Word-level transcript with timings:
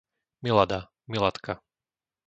Milada, 0.43 0.79
Miladka 1.09 1.53